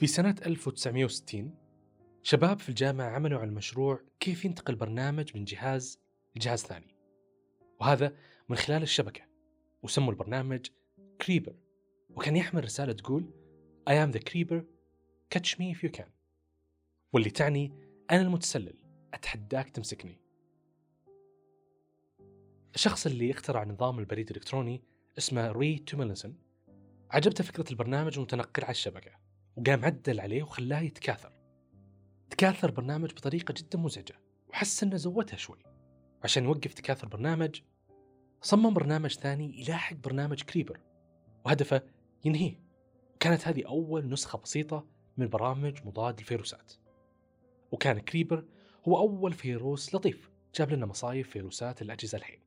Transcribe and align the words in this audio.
في 0.00 0.06
سنة 0.06 0.34
1960 0.46 1.54
شباب 2.22 2.58
في 2.58 2.68
الجامعة 2.68 3.10
عملوا 3.10 3.40
على 3.40 3.50
مشروع 3.50 4.00
كيف 4.20 4.44
ينتقل 4.44 4.74
برنامج 4.74 5.36
من 5.36 5.44
جهاز 5.44 6.00
لجهاز 6.36 6.62
ثاني. 6.62 6.96
وهذا 7.80 8.16
من 8.48 8.56
خلال 8.56 8.82
الشبكة 8.82 9.22
وسموا 9.82 10.12
البرنامج 10.12 10.66
كريبر 11.20 11.56
وكان 12.10 12.36
يحمل 12.36 12.64
رسالة 12.64 12.92
تقول 12.92 13.30
I 13.90 13.92
am 13.92 14.16
the 14.16 14.22
creeper 14.30 14.60
catch 15.34 15.58
me 15.58 15.74
if 15.74 15.84
you 15.84 15.98
can. 15.98 16.08
واللي 17.12 17.30
تعني 17.30 17.72
أنا 18.10 18.22
المتسلل 18.22 18.84
أتحداك 19.14 19.70
تمسكني. 19.70 20.20
الشخص 22.74 23.06
اللي 23.06 23.30
اخترع 23.30 23.64
نظام 23.64 23.98
البريد 23.98 24.30
الإلكتروني 24.30 24.82
اسمه 25.18 25.52
ري 25.52 25.78
توملينسون 25.78 26.38
عجبته 27.10 27.44
فكرة 27.44 27.70
البرنامج 27.70 28.16
المتنقل 28.16 28.64
على 28.64 28.70
الشبكة. 28.70 29.29
وقام 29.56 29.84
عدل 29.84 30.20
عليه 30.20 30.42
وخلاه 30.42 30.80
يتكاثر. 30.80 31.32
تكاثر 32.30 32.68
البرنامج 32.68 33.12
بطريقة 33.12 33.54
جدا 33.56 33.78
مزعجة 33.78 34.20
وحس 34.48 34.82
إنه 34.82 34.96
زودها 34.96 35.36
شوي. 35.36 35.58
عشان 36.24 36.44
يوقف 36.44 36.74
تكاثر 36.74 37.04
البرنامج 37.04 37.60
صمم 38.42 38.74
برنامج 38.74 39.14
ثاني 39.14 39.60
يلاحق 39.60 39.96
برنامج 39.96 40.42
كريبر 40.42 40.80
وهدفه 41.44 41.82
ينهيه. 42.24 42.60
وكانت 43.14 43.48
هذه 43.48 43.66
أول 43.66 44.08
نسخة 44.08 44.38
بسيطة 44.38 44.86
من 45.16 45.28
برامج 45.28 45.86
مضاد 45.86 46.18
الفيروسات. 46.18 46.72
وكان 47.72 47.98
كريبر 47.98 48.44
هو 48.88 48.98
أول 48.98 49.32
فيروس 49.32 49.94
لطيف 49.94 50.30
جاب 50.54 50.70
لنا 50.70 50.86
مصايب 50.86 51.30
فيروسات 51.30 51.82
الأجهزة 51.82 52.18
الحين. 52.18 52.40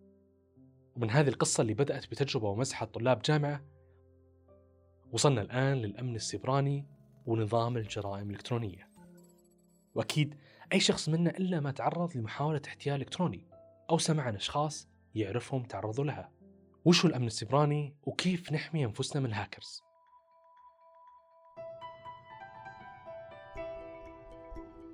ومن 0.95 1.09
هذه 1.09 1.27
القصة 1.27 1.61
اللي 1.61 1.73
بدأت 1.73 2.11
بتجربة 2.11 2.49
ومزحة 2.49 2.85
طلاب 2.85 3.21
جامعة 3.21 3.65
وصلنا 5.13 5.41
الآن 5.41 5.77
للأمن 5.77 6.15
السيبراني 6.15 6.85
ونظام 7.25 7.77
الجرائم 7.77 8.29
الإلكترونية. 8.29 8.89
وأكيد 9.95 10.37
أي 10.73 10.79
شخص 10.79 11.09
منا 11.09 11.29
إلا 11.29 11.59
ما 11.59 11.71
تعرض 11.71 12.17
لمحاولة 12.17 12.61
احتيال 12.67 13.01
إلكتروني 13.01 13.47
أو 13.89 13.97
سمع 13.97 14.23
عن 14.23 14.35
أشخاص 14.35 14.87
يعرفهم 15.15 15.63
تعرضوا 15.63 16.05
لها. 16.05 16.31
وش 16.85 17.05
هو 17.05 17.09
الأمن 17.09 17.27
السيبراني 17.27 17.95
وكيف 18.03 18.51
نحمي 18.51 18.85
أنفسنا 18.85 19.21
من 19.21 19.29
الهاكرز؟ 19.29 19.83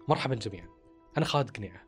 مرحبا 0.08 0.36
جميعا. 0.36 0.68
أنا 1.18 1.26
خالد 1.26 1.50
قنيعة 1.50 1.82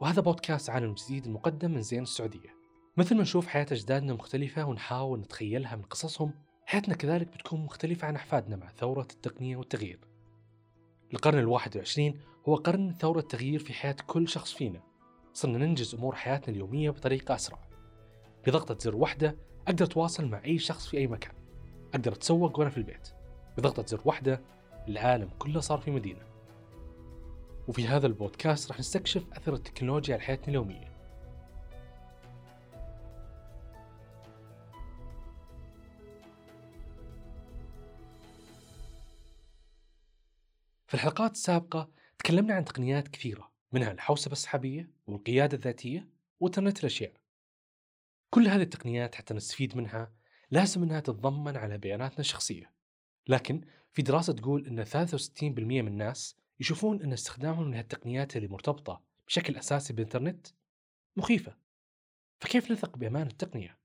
وهذا 0.00 0.22
بودكاست 0.22 0.70
عالم 0.70 0.94
جديد 0.94 1.26
المقدم 1.26 1.70
من 1.70 1.82
زين 1.82 2.02
السعودية. 2.02 2.56
مثل 2.96 3.16
ما 3.16 3.22
نشوف 3.22 3.46
حياة 3.46 3.66
أجدادنا 3.72 4.14
مختلفة 4.14 4.64
ونحاول 4.64 5.20
نتخيلها 5.20 5.76
من 5.76 5.82
قصصهم 5.82 6.34
حياتنا 6.72 6.94
كذلك 6.94 7.26
بتكون 7.26 7.60
مختلفة 7.64 8.06
عن 8.06 8.16
أحفادنا 8.16 8.56
مع 8.56 8.68
ثورة 8.68 9.06
التقنية 9.12 9.56
والتغيير. 9.56 9.98
القرن 11.12 11.38
الواحد 11.38 11.76
والعشرين 11.76 12.20
هو 12.48 12.54
قرن 12.54 12.94
ثورة 13.00 13.18
التغيير 13.18 13.58
في 13.58 13.72
حياة 13.72 13.96
كل 14.06 14.28
شخص 14.28 14.52
فينا. 14.52 14.80
صرنا 15.32 15.58
ننجز 15.58 15.94
أمور 15.94 16.14
حياتنا 16.14 16.54
اليومية 16.54 16.90
بطريقة 16.90 17.34
أسرع. 17.34 17.58
بضغطة 18.46 18.78
زر 18.78 18.96
واحدة 18.96 19.36
أقدر 19.66 19.84
أتواصل 19.84 20.26
مع 20.26 20.44
أي 20.44 20.58
شخص 20.58 20.86
في 20.86 20.98
أي 20.98 21.06
مكان. 21.06 21.34
أقدر 21.94 22.12
أتسوق 22.12 22.58
وأنا 22.58 22.70
في 22.70 22.76
البيت. 22.76 23.08
بضغطة 23.56 23.86
زر 23.86 24.00
واحدة 24.04 24.40
العالم 24.88 25.28
كله 25.38 25.60
صار 25.60 25.78
في 25.78 25.90
مدينة. 25.90 26.22
وفي 27.68 27.86
هذا 27.86 28.06
البودكاست 28.06 28.70
راح 28.70 28.78
نستكشف 28.78 29.24
أثر 29.32 29.54
التكنولوجيا 29.54 30.14
على 30.14 30.22
حياتنا 30.22 30.48
اليومية. 30.48 30.91
في 40.92 40.98
الحلقات 40.98 41.32
السابقة 41.32 41.90
تكلمنا 42.18 42.54
عن 42.54 42.64
تقنيات 42.64 43.08
كثيرة 43.08 43.52
منها 43.72 43.92
الحوسبة 43.92 44.32
السحابية 44.32 44.90
والقيادة 45.06 45.56
الذاتية 45.56 46.08
وإنترنت 46.40 46.80
الأشياء. 46.80 47.12
كل 48.30 48.48
هذه 48.48 48.62
التقنيات 48.62 49.14
حتى 49.14 49.34
نستفيد 49.34 49.76
منها 49.76 50.12
لازم 50.50 50.82
أنها 50.82 51.00
تتضمن 51.00 51.56
على 51.56 51.78
بياناتنا 51.78 52.18
الشخصية. 52.18 52.72
لكن 53.28 53.60
في 53.92 54.02
دراسة 54.02 54.32
تقول 54.32 54.66
أن 54.66 54.84
63% 54.84 55.52
من 55.82 55.88
الناس 55.88 56.36
يشوفون 56.60 57.02
أن 57.02 57.12
استخدامهم 57.12 57.70
لهالتقنيات 57.70 58.36
اللي 58.36 58.48
مرتبطة 58.48 59.02
بشكل 59.26 59.56
أساسي 59.56 59.92
بالإنترنت 59.92 60.46
مخيفة. 61.16 61.56
فكيف 62.40 62.70
نثق 62.70 62.96
بأمان 62.96 63.26
التقنية؟ 63.26 63.78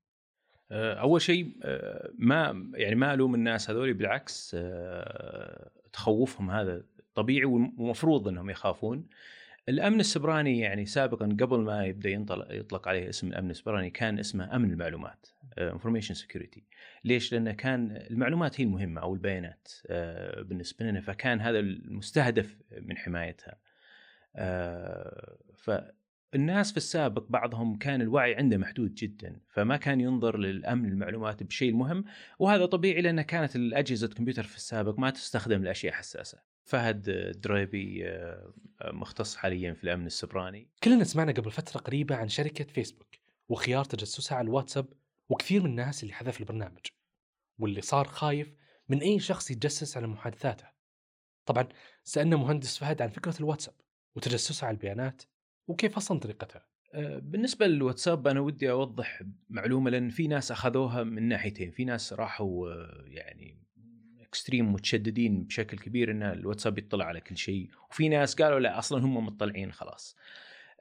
آه، 0.72 0.94
أول 0.94 1.22
شيء 1.22 1.58
آه، 1.64 2.12
ما 2.18 2.72
يعني 2.74 2.96
ما 2.96 3.14
ألوم 3.14 3.36
الناس 3.36 3.70
هذول 3.70 3.94
بالعكس 3.94 4.56
آه، 4.60 5.72
تخوفهم 5.94 6.52
هذا 6.52 6.84
طبيعي 7.18 7.46
ومفروض 7.46 8.28
إنهم 8.28 8.50
يخافون. 8.50 9.08
الأمن 9.70 10.00
السبراني 10.00 10.60
يعني 10.60 10.86
سابقا 10.86 11.26
قبل 11.26 11.60
ما 11.60 11.86
يبدأ 11.86 12.10
ينطلق 12.10 12.48
يطلق 12.52 12.88
عليه 12.88 13.10
اسم 13.10 13.28
الأمن 13.28 13.52
السبراني 13.52 13.90
كان 13.90 14.20
اسمه 14.20 14.56
أمن 14.56 14.72
المعلومات 14.72 15.28
information 15.58 16.14
security 16.14 16.64
ليش؟ 17.04 17.34
لأنه 17.34 17.52
كان 17.52 18.06
المعلومات 18.10 18.62
هي 18.62 18.66
المهمة 18.66 19.02
أو 19.02 19.14
البيانات 19.14 19.68
بالنسبة 20.40 20.86
لنا 20.86 21.02
فكان 21.02 21.42
هذا 21.42 21.60
المستهدف 21.60 22.58
من 22.82 22.98
حمايتها. 22.98 23.56
ف 25.56 25.72
الناس 26.36 26.72
في 26.72 26.78
السابق 26.78 27.26
بعضهم 27.30 27.78
كان 27.78 28.02
الوعي 28.02 28.36
عنده 28.36 28.58
محدود 28.58 28.96
جدا 28.96 29.40
فما 29.50 29.78
كان 29.78 30.02
ينظر 30.02 30.38
للأمن 30.38 30.86
المعلومات 30.86 31.44
بشيء 31.44 31.74
مهم 31.74 32.06
وهذا 32.40 32.66
طبيعي 32.66 33.02
لأن 33.02 33.22
كانت 33.22 33.56
الأجهزة 33.56 34.08
الكمبيوتر 34.08 34.44
في 34.44 34.56
السابق 34.56 35.00
ما 35.00 35.10
تستخدم 35.10 35.64
لأشياء 35.64 35.94
حساسة. 35.94 36.57
فهد 36.68 37.32
دريبي 37.42 38.08
آه، 38.08 38.52
مختص 38.84 39.36
حاليا 39.36 39.74
في 39.74 39.84
الأمن 39.84 40.06
السيبراني 40.06 40.68
كلنا 40.84 41.04
سمعنا 41.04 41.32
قبل 41.32 41.52
فترة 41.52 41.80
قريبة 41.80 42.16
عن 42.16 42.30
شركة 42.30 42.66
فيسبوك 42.66 43.16
وخيار 43.50 43.86
تجسسها 43.86 44.38
على 44.38 44.46
الواتساب 44.46 44.86
وكثير 45.30 45.64
من 45.64 45.70
الناس 45.70 46.04
اللي 46.04 46.14
حذف 46.14 46.40
البرنامج 46.40 46.86
واللي 47.60 47.82
صار 47.82 48.08
خايف 48.08 48.56
من 48.90 49.00
أي 49.00 49.20
شخص 49.20 49.52
يتجسس 49.52 49.98
على 49.98 50.08
محادثاته 50.08 50.66
طبعا 51.46 51.68
سألنا 52.04 52.36
مهندس 52.36 52.78
فهد 52.78 53.02
عن 53.02 53.10
فكرة 53.10 53.40
الواتساب 53.40 53.76
وتجسسها 54.16 54.68
على 54.68 54.76
البيانات 54.76 55.22
وكيف 55.68 55.98
أصلا 55.98 56.20
طريقتها؟ 56.20 56.66
آه، 56.94 57.20
بالنسبة 57.20 57.68
للواتساب 57.68 58.28
أنا 58.28 58.40
ودي 58.40 58.72
أوضح 58.72 59.24
معلومة 59.50 59.90
لأن 59.90 60.10
في 60.10 60.28
ناس 60.28 60.52
أخذوها 60.52 61.04
من 61.04 61.28
ناحيتين، 61.28 61.72
في 61.72 61.86
ناس 61.86 62.14
راحوا 62.14 62.70
آه، 62.70 63.04
يعني 63.08 63.67
اكستريم 64.30 64.74
متشددين 64.74 65.44
بشكل 65.44 65.78
كبير 65.78 66.12
إن 66.12 66.24
الواتساب 66.24 66.78
يطلع 66.78 67.06
على 67.06 67.22
كل 67.22 67.38
شيء، 67.38 67.70
وفي 67.90 68.10
ناس 68.10 68.36
قالوا 68.36 68.60
لا 68.60 68.80
أصلا 68.80 69.06
هم 69.06 69.26
مطلعين 69.26 69.72
خلاص. 69.72 70.16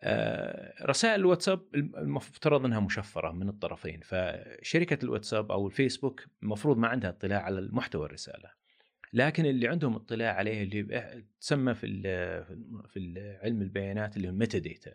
آه، 0.03 0.85
رسائل 0.87 1.21
الواتساب 1.21 1.61
المفترض 1.75 2.65
إنها 2.65 2.81
مشفرة 2.81 3.33
من 3.33 3.49
الطرفين، 3.49 4.01
فشركة 4.05 5.05
الواتساب 5.05 5.53
أو 5.53 5.67
الفيسبوك 5.67 6.25
المفروض 6.43 6.77
ما 6.77 6.89
عندها 6.89 7.11
اطلاع 7.11 7.43
على 7.43 7.59
المحتوى 7.59 8.07
الرسالة. 8.07 8.67
لكن 9.13 9.47
اللي 9.47 9.69
عندهم 9.69 9.95
اطلاع 9.95 10.35
عليه 10.35 10.63
اللي 10.63 11.25
تسمى 11.41 11.75
في 11.75 12.03
في 12.89 13.39
علم 13.43 13.63
البيانات 13.63 14.17
اللي 14.17 14.29
هو 14.29 14.33
الميتا 14.33 14.59
ديتا 14.59 14.95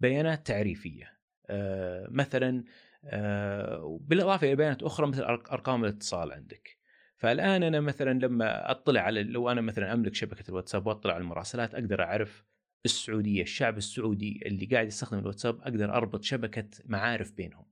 بيانات 0.00 0.46
تعريفية 0.46 1.12
آه 1.46 2.08
مثلا 2.10 2.64
آه 3.04 3.98
بالاضافه 4.02 4.46
إلى 4.46 4.56
بيانات 4.56 4.82
أخرى 4.82 5.06
مثل 5.06 5.22
أرقام 5.22 5.84
الاتصال 5.84 6.32
عندك 6.32 6.76
فالآن 7.16 7.62
أنا 7.62 7.80
مثلا 7.80 8.18
لما 8.26 8.70
أطلع 8.70 9.00
على 9.00 9.22
لو 9.22 9.50
أنا 9.50 9.60
مثلا 9.60 9.92
أملك 9.92 10.14
شبكة 10.14 10.48
الواتساب 10.48 10.86
وأطلع 10.86 11.14
على 11.14 11.20
المراسلات 11.20 11.74
أقدر 11.74 12.02
أعرف 12.02 12.44
السعودية 12.84 13.42
الشعب 13.42 13.76
السعودي 13.76 14.40
اللي 14.46 14.66
قاعد 14.66 14.86
يستخدم 14.86 15.18
الواتساب 15.18 15.60
أقدر 15.60 15.94
أربط 15.94 16.22
شبكة 16.22 16.68
معارف 16.84 17.32
بينهم. 17.32 17.64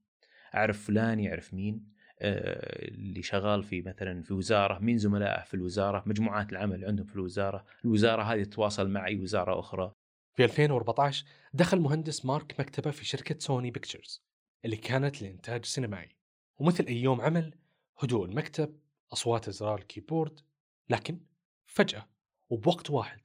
أعرف 0.54 0.86
فلان 0.86 1.20
يعرف 1.20 1.54
مين 1.54 1.94
آه، 2.20 2.88
اللي 2.88 3.22
شغال 3.22 3.62
في 3.62 3.82
مثلا 3.82 4.22
في 4.22 4.34
وزارة 4.34 4.78
مين 4.78 4.98
زملائه 4.98 5.44
في 5.44 5.54
الوزارة 5.54 6.02
مجموعات 6.06 6.52
العمل 6.52 6.74
اللي 6.74 6.86
عندهم 6.86 7.06
في 7.06 7.14
الوزارة 7.14 7.64
الوزارة 7.84 8.22
هذه 8.22 8.42
تتواصل 8.42 8.88
مع 8.88 9.06
اي 9.06 9.20
وزارة 9.20 9.60
أخرى. 9.60 9.92
في 10.34 10.44
2014 10.44 11.24
دخل 11.54 11.80
المهندس 11.80 12.24
مارك 12.24 12.60
مكتبه 12.60 12.90
في 12.90 13.04
شركة 13.04 13.38
سوني 13.38 13.70
بيكتشرز 13.70 14.22
اللي 14.64 14.76
كانت 14.76 15.22
للانتاج 15.22 15.60
السينمائي 15.60 16.16
ومثل 16.58 16.84
أي 16.86 17.02
يوم 17.02 17.20
عمل 17.20 17.54
هدوء 17.98 18.24
المكتب 18.24 18.76
أصوات 19.14 19.48
إزرار 19.48 19.78
الكيبورد 19.78 20.40
لكن 20.88 21.20
فجأة 21.66 22.08
وبوقت 22.50 22.90
واحد 22.90 23.20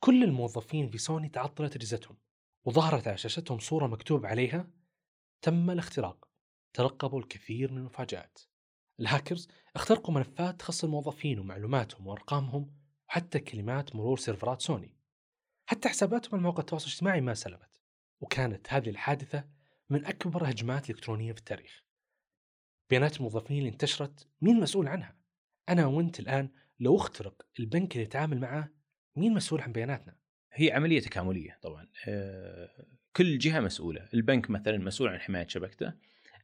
كل 0.00 0.24
الموظفين 0.24 0.88
في 0.88 0.98
سوني 0.98 1.28
تعطلت 1.28 1.76
أجهزتهم 1.76 2.16
وظهرت 2.64 3.08
على 3.08 3.16
شاشتهم 3.16 3.58
صورة 3.58 3.86
مكتوب 3.86 4.26
عليها 4.26 4.70
تم 5.42 5.70
الاختراق 5.70 6.28
ترقبوا 6.72 7.20
الكثير 7.20 7.72
من 7.72 7.78
المفاجآت. 7.78 8.38
الهاكرز 9.00 9.48
اخترقوا 9.74 10.14
ملفات 10.14 10.60
تخص 10.60 10.84
الموظفين 10.84 11.38
ومعلوماتهم 11.38 12.06
وأرقامهم 12.06 12.76
وحتى 13.08 13.38
كلمات 13.38 13.96
مرور 13.96 14.18
سيرفرات 14.18 14.62
سوني. 14.62 14.96
حتى 15.66 15.88
حساباتهم 15.88 16.34
على 16.34 16.42
مواقع 16.42 16.60
التواصل 16.60 16.86
الاجتماعي 16.86 17.20
ما 17.20 17.34
سلمت 17.34 17.80
وكانت 18.20 18.72
هذه 18.72 18.90
الحادثة 18.90 19.44
من 19.90 20.04
أكبر 20.04 20.42
الهجمات 20.42 20.90
الإلكترونية 20.90 21.32
في 21.32 21.38
التاريخ. 21.38 21.84
بيانات 22.90 23.16
الموظفين 23.16 23.58
اللي 23.58 23.68
انتشرت 23.68 24.28
مين 24.40 24.60
مسؤول 24.60 24.88
عنها؟ 24.88 25.23
أنا 25.68 25.86
وأنت 25.86 26.20
الآن 26.20 26.48
لو 26.80 26.96
اخترق 26.96 27.46
البنك 27.60 27.92
اللي 27.92 28.06
نتعامل 28.06 28.40
معه 28.40 28.68
مين 29.16 29.34
مسؤول 29.34 29.60
عن 29.60 29.72
بياناتنا؟ 29.72 30.16
هي 30.52 30.72
عملية 30.72 31.00
تكاملية 31.00 31.58
طبعا. 31.62 31.88
آه، 32.08 32.86
كل 33.16 33.38
جهة 33.38 33.60
مسؤولة. 33.60 34.08
البنك 34.14 34.50
مثلا 34.50 34.78
مسؤول 34.78 35.08
عن 35.08 35.18
حماية 35.18 35.46
شبكته 35.46 35.92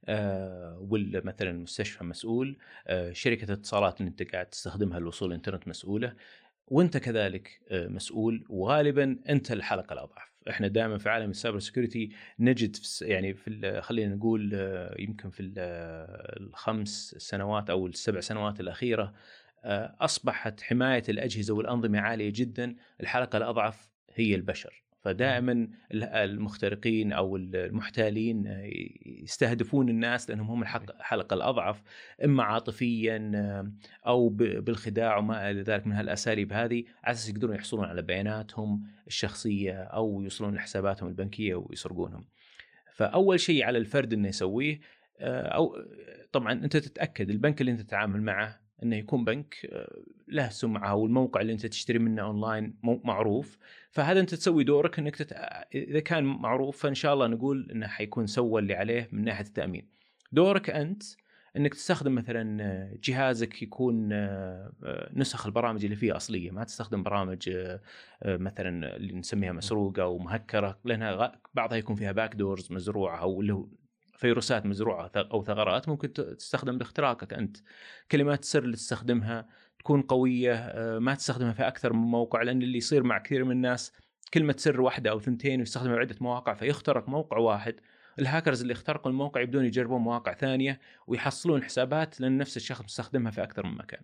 آه، 0.04 0.86
ولا 0.90 1.24
مثلا 1.24 1.50
المستشفى 1.50 2.04
مسؤول 2.04 2.58
آه، 2.86 3.12
شركة 3.12 3.44
الاتصالات 3.44 4.00
اللي 4.00 4.10
أنت 4.10 4.22
قاعد 4.22 4.46
تستخدمها 4.46 5.00
للوصول 5.00 5.28
للانترنت 5.28 5.68
مسؤولة. 5.68 6.16
وأنت 6.66 6.96
كذلك 6.96 7.60
مسؤول. 7.72 8.44
وغالبا 8.48 9.18
أنت 9.28 9.52
الحلقة 9.52 9.92
الأضعف. 9.92 10.29
إحنا 10.48 10.68
دائما 10.68 10.98
في 10.98 11.08
عالم 11.08 11.30
ال 11.30 11.35
cyber 11.35 11.58
security 11.58 12.10
نجد 12.38 12.76
في 12.76 13.04
يعني 13.04 13.34
في 13.34 13.80
خلينا 13.82 14.14
نقول 14.14 14.52
يمكن 14.98 15.30
في 15.30 15.42
الخمس 16.40 17.14
سنوات 17.18 17.70
أو 17.70 17.86
السبع 17.86 18.20
سنوات 18.20 18.60
الأخيرة 18.60 19.14
أصبحت 20.00 20.60
حماية 20.60 21.02
الأجهزة 21.08 21.54
والأنظمة 21.54 22.00
عالية 22.00 22.32
جدا 22.34 22.76
الحلقة 23.00 23.36
الأضعف 23.36 23.90
هي 24.14 24.34
البشر. 24.34 24.82
فدائما 25.00 25.68
المخترقين 25.92 27.12
أو 27.12 27.36
المحتالين 27.36 28.44
يستهدفون 29.06 29.88
الناس 29.88 30.30
لأنهم 30.30 30.50
هم 30.50 30.62
الحلقة 30.62 31.34
الأضعف 31.34 31.82
إما 32.24 32.42
عاطفيا 32.42 33.32
أو 34.06 34.28
بالخداع 34.38 35.18
وما 35.18 35.50
إلى 35.50 35.62
ذلك 35.62 35.86
من 35.86 35.92
هالأساليب 35.92 36.52
هذه 36.52 36.84
على 37.04 37.12
أساس 37.12 37.28
يقدرون 37.28 37.54
يحصلون 37.54 37.84
على 37.84 38.02
بياناتهم 38.02 38.82
الشخصية 39.06 39.72
أو 39.72 40.22
يوصلون 40.22 40.54
لحساباتهم 40.54 41.08
البنكية 41.08 41.54
ويسرقونهم. 41.54 42.24
فأول 42.94 43.40
شيء 43.40 43.64
على 43.64 43.78
الفرد 43.78 44.12
إنه 44.12 44.28
يسويه 44.28 44.80
أو 45.20 45.76
طبعا 46.32 46.52
أنت 46.52 46.76
تتأكد 46.76 47.30
البنك 47.30 47.60
اللي 47.60 47.72
أنت 47.72 47.80
تتعامل 47.80 48.22
معه 48.22 48.60
إنه 48.82 48.96
يكون 48.96 49.24
بنك 49.24 49.66
آه، 49.72 50.02
له 50.28 50.48
سمعة 50.48 50.94
والموقع 50.94 51.40
اللي 51.40 51.52
أنت 51.52 51.66
تشتري 51.66 51.98
منه 51.98 52.22
أونلاين 52.22 52.74
معروف 52.82 53.58
فهذا 53.90 54.20
أنت 54.20 54.34
تسوي 54.34 54.64
دورك 54.64 54.98
إنك 54.98 55.16
تت... 55.16 55.32
إذا 55.74 56.00
كان 56.00 56.24
معروف 56.24 56.82
فإن 56.82 56.94
شاء 56.94 57.14
الله 57.14 57.26
نقول 57.26 57.68
إنه 57.72 57.86
حيكون 57.86 58.26
سوى 58.26 58.60
اللي 58.60 58.74
عليه 58.74 59.08
من 59.12 59.24
ناحية 59.24 59.44
التأمين. 59.44 59.88
دورك 60.32 60.70
أنت 60.70 61.02
إنك 61.56 61.74
تستخدم 61.74 62.14
مثلا 62.14 62.62
آه، 62.62 62.98
جهازك 63.02 63.62
يكون 63.62 64.12
آه، 64.12 65.10
نسخ 65.14 65.46
البرامج 65.46 65.84
اللي 65.84 65.96
فيها 65.96 66.16
أصلية 66.16 66.50
ما 66.50 66.64
تستخدم 66.64 67.02
برامج 67.02 67.50
مثلا 68.24 68.96
اللي 68.96 69.12
نسميها 69.14 69.52
مسروقة 69.52 70.06
ومهكره 70.06 70.78
لأنها 70.84 71.40
بعضها 71.54 71.78
يكون 71.78 71.96
فيها 71.96 72.12
backdoors 72.12 72.72
مزروعة 72.72 73.20
أو 73.20 73.42
هو 73.42 73.66
فيروسات 74.20 74.66
مزروعة 74.66 75.10
أو 75.16 75.44
ثغرات 75.44 75.88
ممكن 75.88 76.12
تستخدم 76.12 76.78
باختراقك 76.78 77.32
أنت 77.32 77.56
كلمات 78.10 78.42
السر 78.42 78.62
اللي 78.62 78.76
تستخدمها 78.76 79.48
تكون 79.78 80.02
قوية 80.02 80.54
آه، 80.54 80.98
ما 80.98 81.14
تستخدمها 81.14 81.52
في 81.52 81.68
أكثر 81.68 81.92
من 81.92 82.00
موقع 82.00 82.42
لأن 82.42 82.62
اللي 82.62 82.78
يصير 82.78 83.02
مع 83.02 83.18
كثير 83.18 83.44
من 83.44 83.50
الناس 83.50 83.92
كلمة 84.34 84.54
سر 84.58 84.80
واحدة 84.80 85.10
أو 85.10 85.20
ثنتين 85.20 85.60
ويستخدمها 85.60 85.96
عده 85.96 86.16
مواقع 86.20 86.54
فيخترق 86.54 87.08
موقع 87.08 87.38
واحد 87.38 87.74
الهاكرز 88.18 88.60
اللي 88.60 88.72
اخترقوا 88.72 89.10
الموقع 89.10 89.40
يبدون 89.40 89.64
يجربون 89.64 90.00
مواقع 90.00 90.34
ثانية 90.34 90.80
ويحصلون 91.06 91.62
حسابات 91.62 92.20
لأن 92.20 92.38
نفس 92.38 92.56
الشخص 92.56 92.84
مستخدمها 92.84 93.30
في 93.30 93.42
أكثر 93.42 93.66
من 93.66 93.74
مكان. 93.74 94.02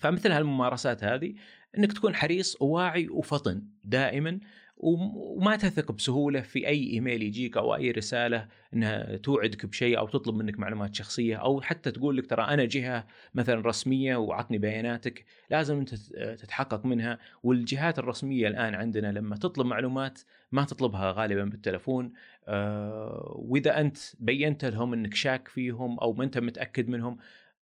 فمثل 0.00 0.32
هالممارسات 0.32 1.04
هذه 1.04 1.34
إنك 1.78 1.92
تكون 1.92 2.14
حريص 2.14 2.56
وواعي 2.62 3.08
وفطن 3.08 3.62
دائما 3.84 4.40
وما 4.76 5.56
تثق 5.56 5.92
بسهولة 5.92 6.40
في 6.40 6.68
أي 6.68 6.90
إيميل 6.90 7.22
يجيك 7.22 7.56
أو 7.56 7.74
أي 7.74 7.90
رسالة 7.90 8.48
إنها 8.74 9.16
توعدك 9.16 9.66
بشيء 9.66 9.98
أو 9.98 10.08
تطلب 10.08 10.34
منك 10.34 10.58
معلومات 10.58 10.94
شخصية 10.94 11.36
أو 11.36 11.60
حتى 11.60 11.90
تقول 11.90 12.16
لك 12.16 12.26
ترى 12.26 12.42
أنا 12.42 12.64
جهة 12.64 13.06
مثلا 13.34 13.66
رسمية 13.66 14.16
وعطني 14.16 14.58
بياناتك 14.58 15.24
لازم 15.50 15.78
أنت 15.78 15.94
تتحقق 16.40 16.86
منها. 16.86 17.18
والجهات 17.42 17.98
الرسمية 17.98 18.48
الآن 18.48 18.74
عندنا 18.74 19.12
لما 19.12 19.36
تطلب 19.36 19.66
معلومات 19.66 20.20
ما 20.52 20.64
تطلبها 20.64 21.12
غالبا 21.12 21.44
بالتلفون 21.44 22.12
آه، 22.48 23.34
وإذا 23.36 23.80
أنت 23.80 23.98
بينت 24.18 24.64
لهم 24.64 24.92
إنك 24.92 25.14
شاك 25.14 25.48
فيهم 25.48 25.98
أو 25.98 26.12
ما 26.12 26.24
أنت 26.24 26.38
متأكد 26.38 26.88
منهم 26.88 27.18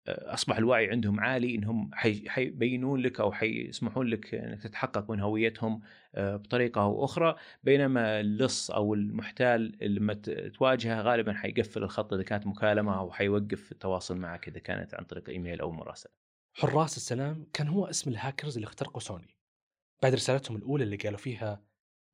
أصبح 0.08 0.56
الوعي 0.56 0.90
عندهم 0.90 1.20
عالي 1.20 1.54
إنهم 1.54 1.90
حيبينون 2.28 3.00
لك 3.00 3.20
أو 3.20 3.32
حيسمحون 3.32 4.06
لك 4.06 4.34
إنك 4.34 4.62
تتحقق 4.62 5.10
من 5.10 5.20
هويتهم 5.20 5.80
آه، 6.14 6.36
بطريقة 6.36 6.82
أو 6.82 7.04
أخرى 7.04 7.36
بينما 7.64 8.20
اللص 8.20 8.70
أو 8.70 8.94
المحتال 8.94 9.76
لما 9.94 10.14
تواجهه 10.58 11.00
غالبا 11.00 11.32
حيقفل 11.32 11.82
الخط 11.82 12.12
إذا 12.12 12.22
كانت 12.22 12.46
مكالمة 12.46 12.98
أو 12.98 13.12
حيوقف 13.12 13.72
التواصل 13.72 14.16
معك 14.16 14.48
إذا 14.48 14.58
كانت 14.58 14.94
عن 14.94 15.04
طريق 15.04 15.28
إيميل 15.28 15.60
أو 15.60 15.72
مراسلة. 15.72 16.12
حراس 16.54 16.96
السلام 16.96 17.46
كان 17.52 17.68
هو 17.68 17.86
اسم 17.86 18.10
الهاكرز 18.10 18.56
اللي 18.56 18.66
اخترقوا 18.66 19.00
سوني. 19.00 19.36
بعد 20.02 20.14
رسالتهم 20.14 20.56
الأولى 20.56 20.84
اللي 20.84 20.96
قالوا 20.96 21.18
فيها 21.18 21.62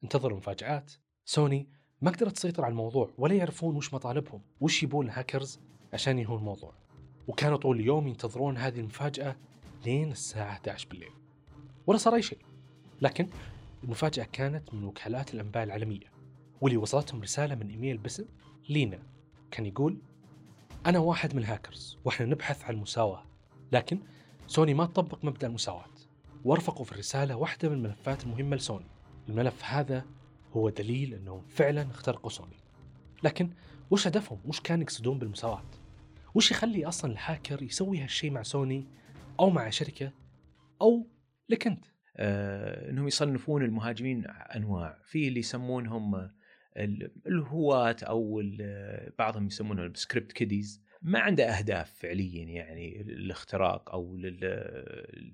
انتظروا 0.04 0.36
مفاجآت، 0.36 0.92
سوني 1.24 1.68
ما 2.02 2.10
قدرت 2.10 2.32
تسيطر 2.32 2.64
على 2.64 2.70
الموضوع 2.70 3.14
ولا 3.18 3.34
يعرفون 3.34 3.76
وش 3.76 3.94
مطالبهم، 3.94 4.42
وش 4.60 4.82
يبون 4.82 5.06
الهاكرز 5.06 5.60
عشان 5.92 6.18
ينهون 6.18 6.38
الموضوع. 6.38 6.87
وكانوا 7.28 7.56
طول 7.58 7.80
اليوم 7.80 8.08
ينتظرون 8.08 8.56
هذه 8.56 8.80
المفاجأة 8.80 9.36
لين 9.86 10.12
الساعة 10.12 10.50
11 10.50 10.88
بالليل. 10.88 11.12
ولا 11.86 11.98
صار 11.98 12.14
أي 12.14 12.22
شيء. 12.22 12.38
لكن 13.02 13.28
المفاجأة 13.84 14.24
كانت 14.24 14.74
من 14.74 14.84
وكالات 14.84 15.34
الأنباء 15.34 15.64
العالمية 15.64 16.12
واللي 16.60 16.76
وصلتهم 16.76 17.22
رسالة 17.22 17.54
من 17.54 17.68
إيميل 17.70 17.98
باسم 17.98 18.24
لينا. 18.68 18.98
كان 19.50 19.66
يقول 19.66 19.98
أنا 20.86 20.98
واحد 20.98 21.34
من 21.34 21.42
الهاكرز 21.42 21.98
وإحنا 22.04 22.26
نبحث 22.26 22.64
عن 22.64 22.74
المساواة 22.74 23.24
لكن 23.72 23.98
سوني 24.46 24.74
ما 24.74 24.86
تطبق 24.86 25.24
مبدأ 25.24 25.46
المساواة. 25.46 25.84
وأرفقوا 26.44 26.84
في 26.84 26.92
الرسالة 26.92 27.36
واحدة 27.36 27.68
من 27.68 27.74
الملفات 27.74 28.24
المهمة 28.24 28.56
لسوني. 28.56 28.86
الملف 29.28 29.64
هذا 29.64 30.04
هو 30.52 30.68
دليل 30.68 31.14
أنهم 31.14 31.42
فعلا 31.48 31.90
اخترقوا 31.90 32.30
سوني. 32.30 32.56
لكن 33.22 33.50
وش 33.90 34.06
هدفهم؟ 34.06 34.38
وش 34.46 34.60
كان 34.60 34.82
يقصدون 34.82 35.18
بالمساواة؟ 35.18 35.62
وش 36.38 36.50
يخلي 36.50 36.86
أصلا 36.86 37.12
الهاكر 37.12 37.62
يسوي 37.62 37.98
هالشيء 37.98 38.30
مع 38.30 38.42
سوني 38.42 38.86
أو 39.40 39.50
مع 39.50 39.70
شركة 39.70 40.12
أو 40.82 41.06
لك 41.48 41.66
أنت؟ 41.66 41.84
آه 42.16 42.90
إنهم 42.90 43.06
يصنفون 43.06 43.64
المهاجمين 43.64 44.24
أنواع. 44.26 44.98
في 45.04 45.28
اللي 45.28 45.40
يسمونهم 45.40 46.30
الهواة 47.26 47.96
أو 48.02 48.42
بعضهم 49.18 49.46
يسمونهم 49.46 49.86
ال 49.86 49.93
script 49.93 50.32
kiddies. 50.32 50.82
ما 51.02 51.18
عنده 51.18 51.44
أهداف 51.44 51.92
فعليا 51.92 52.44
يعني 52.44 53.00
الاختراق 53.00 53.92
أو 53.94 54.16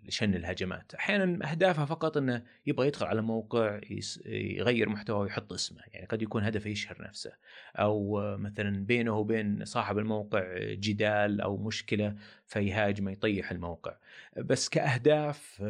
لشن 0.04 0.34
الهجمات، 0.34 0.94
أحيانا 0.94 1.50
أهدافها 1.50 1.84
فقط 1.84 2.16
إنه 2.16 2.42
يبغى 2.66 2.86
يدخل 2.86 3.06
على 3.06 3.22
موقع 3.22 3.80
يغير 4.26 4.88
محتوى 4.88 5.18
ويحط 5.20 5.52
اسمه، 5.52 5.82
يعني 5.92 6.06
قد 6.06 6.22
يكون 6.22 6.44
هدفه 6.44 6.70
يشهر 6.70 7.02
نفسه. 7.02 7.32
أو 7.76 8.20
مثلا 8.36 8.86
بينه 8.86 9.18
وبين 9.18 9.64
صاحب 9.64 9.98
الموقع 9.98 10.58
جدال 10.58 11.40
أو 11.40 11.56
مشكلة 11.56 12.14
فيهاجمه 12.46 13.12
يطيح 13.12 13.50
الموقع، 13.50 13.96
بس 14.36 14.68
كأهداف 14.68 15.62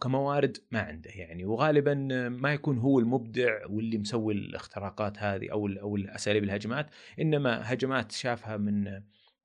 كموارد 0.00 0.56
ما 0.70 0.80
عنده 0.80 1.10
يعني. 1.10 1.44
وغالبا 1.44 1.94
ما 2.28 2.52
يكون 2.52 2.78
هو 2.78 2.98
المبدع 2.98 3.66
واللي 3.66 3.98
مسوي 3.98 4.34
الاختراقات 4.34 5.18
هذه 5.18 5.52
أو 5.52 5.66
أو 5.66 5.96
الأساليب 5.96 6.44
الهجمات 6.44 6.90
إنما 7.20 7.72
هجمات 7.72 8.12
شافها 8.12 8.56
من 8.56 9.02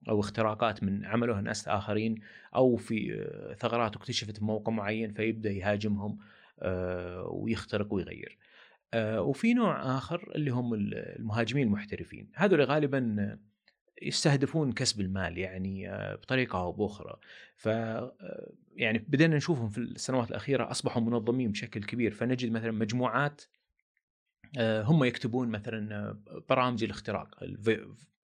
أو 0.10 0.20
اختراقات 0.20 0.84
من 0.84 1.06
عملوها 1.06 1.42
ناس 1.42 1.68
آخرين 1.68 2.16
أو 2.56 2.76
في 2.76 3.28
ثغرات 3.60 3.96
اكتشفت 3.96 4.38
في 4.38 4.46
موقع 4.46 4.72
معين 4.72 5.14
فيبدأ 5.14 5.52
يهاجمهم 5.52 6.18
آه، 6.62 7.28
ويخترق 7.32 7.94
ويغير. 7.94 8.38
آه، 8.94 9.22
وفي 9.22 9.54
نوع 9.54 9.98
آخر 9.98 10.32
اللي 10.36 10.52
هم 10.52 10.74
المهاجمين 10.74 11.68
المحترفين، 11.68 12.32
هذول 12.36 12.62
غالبا 12.62 13.38
يستهدفون 14.02 14.72
كسب 14.72 15.02
المال 15.02 15.38
يعني 15.38 15.90
آه، 15.90 16.16
بطريقة 16.16 16.60
أو 16.60 16.72
بأخرى. 16.72 17.20
ف 17.56 17.68
يعني 18.76 19.06
بدينا 19.08 19.38
نشوفهم 19.38 19.70
في 19.70 19.78
السنوات 19.78 20.30
الأخيرة 20.30 20.72
أصبحوا 20.72 21.02
منظمين 21.02 21.52
بشكل 21.52 21.84
كبير 21.84 22.12
فنجد 22.12 22.52
مثلا 22.52 22.72
مجموعات 22.72 23.42
آه، 24.58 24.84
هم 24.84 25.04
يكتبون 25.04 25.48
مثلا 25.48 26.18
برامج 26.50 26.84
الاختراق 26.84 27.36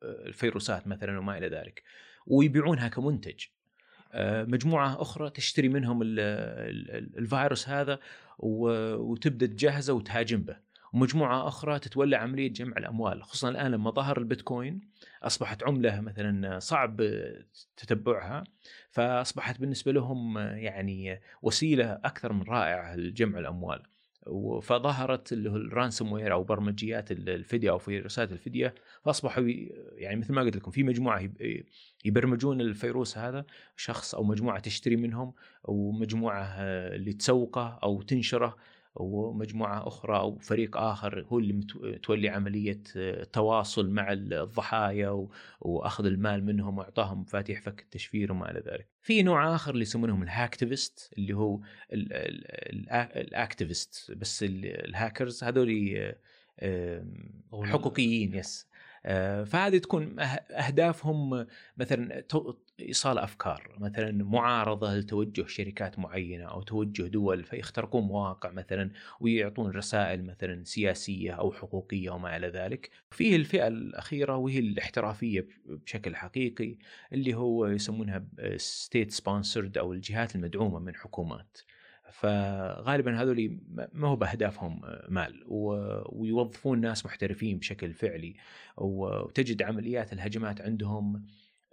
الفيروسات 0.04 0.88
مثلا 0.88 1.20
وما 1.20 1.38
إلى 1.38 1.48
ذلك 1.48 1.84
ويبيعونها 2.27 2.88
كمنتج. 2.88 3.46
مجموعة 4.24 5.01
أخرى 5.01 5.30
تشتري 5.30 5.70
منهم 5.70 6.00
الفيروس 6.04 7.70
هذا 7.70 8.00
وتبدأ 8.39 9.46
تجهزه 9.46 9.94
وتهاجم 9.94 10.42
به. 10.42 10.66
ومجموعة 10.94 11.48
أخرى 11.48 11.79
تتولى 11.79 12.15
عملية 12.15 12.53
جمع 12.53 12.77
الأموال 12.77 13.24
خصوصا 13.24 13.50
الآن 13.50 13.72
لما 13.72 13.91
ظهر 13.91 14.17
البيتكوين 14.17 14.82
أصبحت 15.24 15.63
عملة 15.63 16.01
مثلا 16.01 16.60
صعب 16.60 17.01
تتبعها 17.77 18.44
فأصبحت 18.89 19.60
بالنسبة 19.60 19.91
لهم 19.91 20.38
يعني 20.38 21.22
وسيلة 21.41 21.91
أكثر 21.91 22.34
من 22.34 22.44
رائعة 22.44 22.96
لجمع 22.96 23.39
الأموال. 23.39 23.84
فظهرت 24.62 25.34
اللي 25.34 25.50
هو 25.51 25.56
الرانسوم 25.56 26.12
وير 26.12 26.34
أو 26.34 26.44
برمجيات 26.44 27.12
الفديه 27.12 27.70
أو 27.70 27.77
فيروسات 27.77 28.32
الفديه 28.32 28.75
فأصبحوا 29.03 29.44
يعني 29.96 30.15
مثل 30.15 30.34
ما 30.34 30.41
قلت 30.41 30.56
لكم 30.56 30.72
في 30.72 30.84
مجموعة 30.84 31.29
يبرمجون 32.06 32.62
الفيروس 32.62 33.17
هذا 33.17 33.46
شخص 33.75 34.15
أو 34.15 34.24
مجموعة 34.24 34.60
تشتري 34.60 34.96
منهم 34.96 35.34
ومجموعة 35.63 36.44
اللي 36.96 37.13
تسوقه 37.13 37.79
أو 37.84 38.01
تنشره 38.01 38.58
ومجموعة 39.00 39.88
أخرى 39.88 40.18
أو 40.18 40.38
فريق 40.38 40.77
آخر 40.77 41.25
هو 41.30 41.39
اللي 41.39 41.66
تولي 42.04 42.30
عملية 42.30 42.82
تواصل 43.34 43.89
مع 43.89 44.12
الضحايا 44.13 45.27
وأخذ 45.62 46.06
المال 46.06 46.46
منهم 46.46 46.77
وإعطاهم 46.77 47.22
مفاتيح 47.22 47.62
فك 47.62 47.82
التشفير 47.82 48.32
وما 48.32 48.51
إلى 48.51 48.60
ذلك. 48.60 48.88
في 49.01 49.24
نوع 49.24 49.56
آخر 49.56 49.72
اللي 49.72 49.82
يسمونهم 49.82 50.24
ال 50.24 50.32
hacktivist 50.32 51.13
اللي 51.18 51.34
هو 51.34 51.60
ال 53.15 53.26
activist 53.26 54.12
بس 54.12 54.46
الهاكرز 54.48 55.44
هذول 55.44 56.13
حقوقيين 57.63 58.34
yes 58.36 58.67
آه، 58.72 58.76
فهذه 59.46 59.78
تكون 59.78 60.16
أهدافهم 60.52 61.48
مثلا 61.78 62.24
إيصال 62.80 63.18
أفكار 63.18 63.76
مثلا 63.80 64.24
معارضة 64.24 64.96
لتوجه 64.96 65.46
شركات 65.48 66.00
معينة 66.00 66.46
أو 66.46 66.62
توجه 66.62 67.04
دول 67.08 67.44
فيخترقون 67.44 68.04
مواقع 68.04 68.52
مثلا 68.52 68.92
ويعطون 69.20 69.72
رسائل 69.72 70.26
مثلا 70.26 70.64
سياسية 70.64 71.32
أو 71.32 71.52
حقوقية 71.52 72.10
وما 72.10 72.38
إلى 72.38 72.48
ذلك. 72.48 72.90
فيه 73.12 73.36
الفئة 73.36 73.68
الأخيرة 73.68 74.36
وهي 74.36 74.60
الاحترافية 74.60 75.48
بشكل 75.66 76.16
حقيقي 76.16 76.78
اللي 77.14 77.34
هو 77.34 77.68
يسمونها 77.68 78.26
state 78.58 79.12
sponsored 79.12 79.77
أو 79.78 79.94
الجهات 79.94 80.36
المدعومة 80.36 80.80
من 80.80 80.96
حكومات. 80.96 81.58
فغالبا 82.12 83.22
هذول 83.22 83.60
ما 83.94 84.08
هو 84.08 84.16
بأهدافهم 84.16 84.82
مال. 85.10 85.44
ويوظفون 85.48 86.82
ناس 86.82 87.06
محترفين 87.06 87.58
بشكل 87.58 87.94
فعلي. 87.94 88.36
وتجد 88.78 89.62
عمليات 89.62 90.14
الهجمات 90.14 90.62
عندهم 90.62 91.16
آه، 91.16 91.22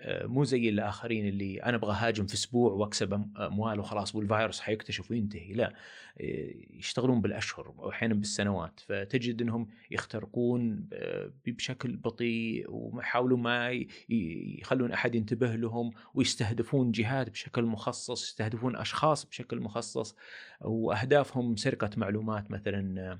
مو 0.06 0.44
زي 0.44 0.68
الآخرين 0.68 1.28
اللي 1.28 1.62
أنا 1.62 1.76
أبغى 1.76 1.96
هاجم 1.98 2.26
في 2.26 2.34
أسبوع 2.34 2.72
وأكسب 2.72 3.12
أموال 3.36 3.80
وخلاص 3.80 4.14
والفيروس 4.14 4.60
حيكتشف 4.60 5.10
وينتهي. 5.10 5.52
لا 5.52 5.74
آه، 6.20 6.54
يشتغلون 6.70 7.20
بالأشهر 7.20 7.74
وأحيانا 7.76 8.14
بالسنوات. 8.14 8.80
فتجد 8.80 9.42
إنهم 9.42 9.68
يخترقون 9.90 10.88
آه، 10.92 11.32
بشكل 11.46 11.96
بطيء 11.96 12.66
ويحاولون 12.68 13.40
ما 13.40 13.84
يخلون 14.08 14.92
أحد 14.92 15.14
ينتبه 15.14 15.56
لهم 15.56 15.92
ويستهدفون 16.14 16.92
جهات 16.92 17.30
بشكل 17.30 17.64
مخصص 17.64 18.22
يستهدفون 18.22 18.76
أشخاص 18.76 19.24
بشكل 19.24 19.60
مخصص. 19.60 20.16
وأهدافهم 20.60 21.56
سرقة 21.56 21.90
معلومات 21.96 22.50
مثلا 22.50 23.18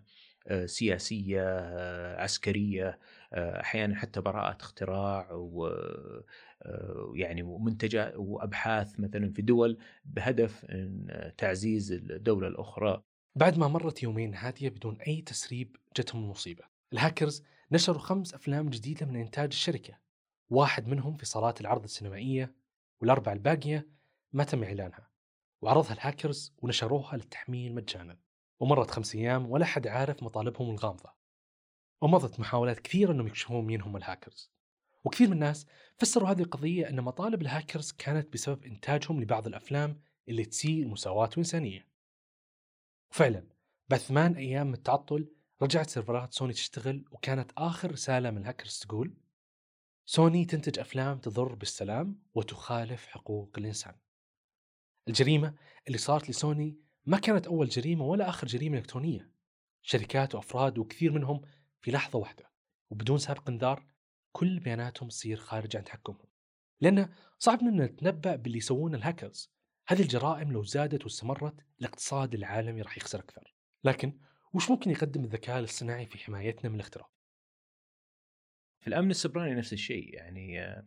سياسية 0.67 1.43
عسكرية 2.17 2.99
أحيانا 3.35 3.97
حتى 3.97 4.21
براءة 4.21 4.57
اختراع 4.61 5.33
و 5.33 5.71
يعني 7.15 7.43
ومنتجات 7.43 8.15
وأبحاث 8.17 9.01
مثلا 9.01 9.33
في 9.33 9.43
دول 9.43 9.79
بهدف 10.05 10.67
تعزيز 11.39 11.93
الدولة 11.93 12.49
الأخرى. 12.49 13.03
بعد 13.37 13.59
ما 13.59 13.69
مرت 13.69 14.03
يومين 14.03 14.35
هادية 14.35 14.69
بدون 14.69 15.01
أي 15.01 15.21
تسريب 15.21 15.77
جتهم 15.97 16.25
المصيبه. 16.25 16.65
الهاكرز 16.93 17.45
نشروا 17.73 17.99
خمس 17.99 18.35
أفلام 18.35 18.69
جديدة 18.69 19.07
من 19.07 19.17
إنتاج 19.17 19.49
الشركة. 19.49 19.99
واحد 20.51 20.89
منهم 20.89 21.17
في 21.17 21.27
صالات 21.27 21.61
العرض 21.61 21.83
السينمائية 21.83 22.55
والاربع 23.01 23.33
الباقية 23.33 23.89
ما 24.33 24.45
تم 24.45 24.65
إعلانها. 24.65 25.09
وعرضها 25.63 25.93
الهاكرز 25.93 26.55
ونشروها 26.59 27.17
للتحميل 27.17 27.75
مجانا. 27.75 28.17
ومرت 28.61 28.91
خمس 28.91 29.15
أيام 29.15 29.51
ولا 29.51 29.65
حد 29.65 29.87
عارف 29.87 30.23
مطالبهم 30.23 30.71
الغامضة. 30.71 31.13
ومضت 32.01 32.41
محاولات 32.41 32.81
كثيره 32.81 33.13
إنهم 33.13 33.27
يكشفون 33.27 33.65
مين 33.65 33.83
هم 33.83 33.97
الهاكرز. 33.97 34.53
وكثير 35.05 35.27
من 35.27 35.33
الناس 35.33 35.67
فسروا 35.97 36.31
هذه 36.31 36.43
القضية 36.43 36.89
أن 36.89 37.01
مطالب 37.01 37.43
الهاكرز 37.43 37.93
كانت 37.93 38.33
بسبب 38.33 38.65
إنتاجهم 38.65 39.21
لبعض 39.21 39.47
الأفلام 39.47 40.01
اللي 40.29 40.45
تسيء 40.45 40.83
المساواة 40.83 41.29
الإنسانية. 41.33 41.89
وفعلا 43.11 43.47
بعد 43.89 44.01
ثمان 44.01 44.35
أيام 44.35 44.67
من 44.67 44.75
التعطل 44.75 45.31
رجعت 45.63 45.91
سيرفرات 45.91 46.33
سوني 46.33 46.53
تشتغل 46.53 47.05
وكانت 47.11 47.53
آخر 47.57 47.93
رسالة 47.93 48.31
من 48.31 48.39
الهاكرز 48.39 48.79
تقول 48.79 49.15
سوني 50.07 50.45
تنتج 50.45 50.79
أفلام 50.79 51.19
تضر 51.19 51.55
بالسلام 51.55 52.23
وتخالف 52.35 53.07
حقوق 53.07 53.51
الإنسان. 53.59 53.95
الجريمة 55.09 55.55
اللي 55.87 55.99
صارت 55.99 56.31
لسوني 56.31 56.79
ما 57.07 57.19
كانت 57.19 57.47
أول 57.47 57.69
جريمة 57.69 58.05
ولا 58.05 58.29
آخر 58.29 58.47
جريمة 58.47 58.79
إلكترونية. 58.79 59.35
شركات 59.83 60.35
وأفراد 60.35 60.79
وكثير 60.79 61.13
منهم 61.13 61.43
في 61.81 61.91
لحظة 61.91 62.19
واحدة 62.19 62.51
وبدون 62.91 63.19
سابق 63.19 63.49
انذار 63.49 63.87
كل 64.33 64.61
بياناتهم 64.61 65.09
تصير 65.09 65.37
خارج 65.37 65.77
عن 65.77 65.85
تحكمهم 65.85 66.27
لأن 66.81 67.09
صعب 67.39 67.61
أننا 67.61 67.87
نتنبأ 67.87 68.37
باللي 68.37 68.59
يسوونه 68.59 68.99
الهاكرز 68.99 69.53
هذه 69.87 70.03
الجرائم 70.03 70.53
لو 70.53 70.63
زادت 70.63 71.05
واستمرت 71.05 71.55
الاقتصاد 71.81 72.35
العالمي 72.35 72.83
راح 72.83 72.97
يخسر 72.97 73.19
أكثر 73.19 73.55
لكن 73.85 74.19
وش 74.53 74.71
ممكن 74.71 74.91
يقدم 74.91 75.25
الذكاء 75.25 75.59
الاصطناعي 75.59 76.07
في 76.07 76.19
حمايتنا 76.19 76.71
من 76.71 76.75
الاختراق؟ 76.75 77.11
في 78.81 78.87
الأمن 78.87 79.11
السبراني 79.11 79.55
نفس 79.55 79.73
الشيء 79.73 80.15
يعني 80.15 80.63
آه، 80.63 80.85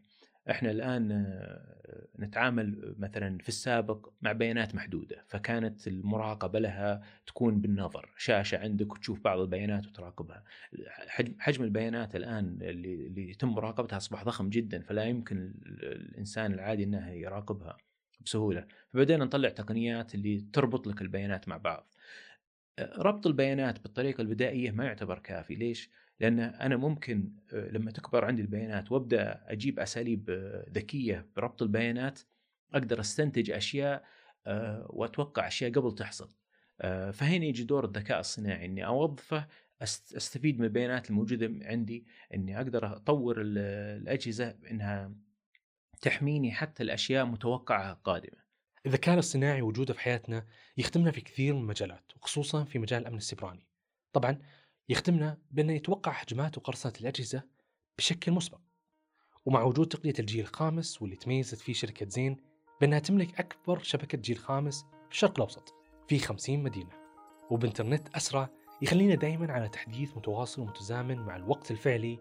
إحنا 0.49 0.71
الآن 0.71 1.11
آه، 1.11 2.07
نتعامل 2.19 2.95
مثلا 2.99 3.37
في 3.37 3.49
السابق 3.49 4.09
مع 4.21 4.31
بيانات 4.31 4.75
محدودة 4.75 5.23
فكانت 5.27 5.87
المراقبة 5.87 6.59
لها 6.59 7.01
تكون 7.27 7.61
بالنظر. 7.61 8.13
شاشة 8.17 8.57
عندك 8.57 8.93
وتشوف 8.93 9.21
بعض 9.21 9.39
البيانات 9.39 9.87
وتراقبها. 9.87 10.43
حجم 11.39 11.63
البيانات 11.63 12.15
الآن 12.15 12.57
اللي, 12.61 13.29
يتم 13.29 13.49
مراقبتها 13.49 13.97
أصبح 13.97 14.23
ضخم 14.23 14.49
جدا 14.49 14.81
فلا 14.81 15.03
يمكن 15.03 15.53
الإنسان 15.65 16.53
العادي 16.53 16.83
إنه 16.83 17.09
يراقبها 17.09 17.77
بسهولة. 18.21 18.67
فبدينا 18.93 19.25
نطلع 19.25 19.49
تقنيات 19.49 20.15
اللي 20.15 20.45
تربط 20.53 20.87
لك 20.87 21.01
البيانات 21.01 21.47
مع 21.47 21.57
بعض. 21.57 21.93
ربط 22.79 23.27
البيانات 23.27 23.83
بالطريقة 23.83 24.21
البدائية 24.21 24.71
ما 24.71 24.85
يعتبر 24.85 25.19
كافي. 25.19 25.55
ليش؟ 25.55 25.89
لأن 26.19 26.39
أنا 26.39 26.77
ممكن 26.77 27.31
آه، 27.53 27.69
لما 27.69 27.91
تكبر 27.91 28.25
عندي 28.25 28.41
البيانات 28.41 28.91
وأبدأ 28.91 29.43
أجيب 29.47 29.79
أساليب 29.79 30.29
آه، 30.29 30.65
ذكية 30.69 31.25
بربط 31.35 31.61
البيانات 31.61 32.19
أقدر 32.73 32.99
أستنتج 32.99 33.51
أشياء 33.51 34.03
آه، 34.47 34.87
وأتوقع 34.89 35.47
أشياء 35.47 35.71
قبل 35.71 35.95
تحصل 35.95 36.29
فهنا 37.13 37.45
يجي 37.45 37.63
دور 37.63 37.85
الذكاء 37.85 38.19
الصناعي 38.19 38.65
إني 38.65 38.85
أوظفه 38.85 39.47
أستفيد 39.81 40.59
من 40.59 40.65
البيانات 40.65 41.09
الموجودة 41.09 41.65
عندي 41.65 42.05
إني 42.33 42.57
أقدر 42.57 42.95
أطور 42.95 43.41
الأجهزة 43.41 44.55
إنها 44.71 45.11
تحميني 46.01 46.51
حتى 46.51 46.83
الأشياء 46.83 47.25
متوقعة 47.25 47.93
قادمة. 47.93 48.37
الذكاء 48.85 49.13
الاصطناعي 49.13 49.61
وجوده 49.61 49.93
في 49.93 49.99
حياتنا 49.99 50.45
يخدمنا 50.77 51.11
في 51.11 51.21
كثير 51.21 51.53
من 51.53 51.61
المجالات 51.61 52.11
وخصوصا 52.15 52.63
في 52.63 52.79
مجال 52.79 53.01
الأمن 53.01 53.17
السيبراني. 53.17 53.67
طبعا 54.13 54.41
يخدمنا 54.89 55.37
بأنه 55.51 55.73
يتوقع 55.73 56.11
هجمات 56.11 56.57
وقرصنة 56.57 56.93
الأجهزة 57.01 57.43
بشكل 57.97 58.31
مسبق. 58.31 58.59
ومع 59.45 59.63
وجود 59.63 59.87
تقنية 59.87 60.13
الجيل 60.19 60.41
الخامس 60.41 61.01
واللي 61.01 61.15
تميزت 61.15 61.57
فيه 61.57 61.73
شركة 61.73 62.09
زين 62.09 62.37
بأنها 62.81 62.99
تملك 62.99 63.39
أكبر 63.39 63.79
شبكة 63.83 64.17
جيل 64.17 64.37
خامس 64.37 64.81
في 64.81 65.11
الشرق 65.11 65.33
الأوسط 65.35 65.73
في 66.07 66.19
50 66.19 66.63
مدينة. 66.63 66.89
وبإنترنت 67.49 68.15
أسرع 68.15 68.49
يخلينا 68.81 69.15
دائما 69.15 69.53
على 69.53 69.69
تحديث 69.69 70.17
متواصل 70.17 70.61
ومتزامن 70.61 71.17
مع 71.17 71.35
الوقت 71.35 71.71
الفعلي 71.71 72.19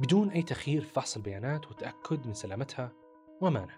بدون 0.00 0.30
أي 0.30 0.42
تأخير 0.42 0.82
في 0.82 0.92
فحص 0.92 1.16
البيانات 1.16 1.66
والتأكد 1.66 2.26
من 2.26 2.34
سلامتها 2.34 2.92
وأمانها. 3.40 3.76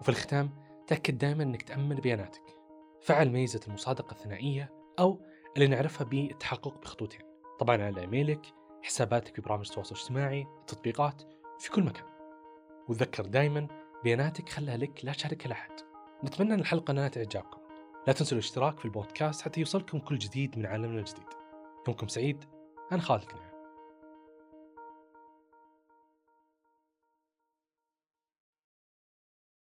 وفي 0.00 0.08
الختام 0.08 0.50
تأكد 0.86 1.18
دائما 1.18 1.42
أنك 1.42 1.62
تأمن 1.62 1.96
بياناتك. 1.96 2.42
فعل 3.00 3.30
ميزة 3.30 3.60
المصادقة 3.68 4.12
الثنائية 4.12 4.72
أو 4.98 5.20
اللي 5.56 5.66
نعرفها 5.66 6.04
بالتحقق 6.04 6.80
بخطوتين. 6.82 7.20
طبعا 7.58 7.82
على 7.82 8.00
إيميلك 8.00 8.46
حساباتك 8.82 9.34
في 9.34 9.42
برامج 9.42 9.68
التواصل 9.68 9.94
الاجتماعي 9.94 10.46
التطبيقات 10.60 11.22
في 11.58 11.70
كل 11.70 11.82
مكان. 11.82 12.06
وتذكر 12.88 13.26
دائما 13.26 13.68
بياناتك 14.04 14.48
خلها 14.48 14.76
لك 14.76 15.04
لا 15.04 15.12
تشاركها 15.12 15.48
لأحد. 15.48 15.70
نتمنى 16.24 16.54
أن 16.54 16.60
الحلقة 16.60 16.92
نالت 16.92 17.16
إعجابكم. 17.16 17.58
لا 18.06 18.12
تنسوا 18.12 18.38
الاشتراك 18.38 18.78
في 18.78 18.84
البودكاست 18.84 19.42
حتى 19.42 19.60
يوصلكم 19.60 19.98
كل 19.98 20.18
جديد 20.18 20.58
من 20.58 20.66
عالمنا 20.66 20.98
الجديد. 20.98 21.28
يومكم 21.88 22.08
سعيد. 22.08 22.44
أنا 22.92 23.00
خالد 23.00 23.24
كنعم 23.24 23.53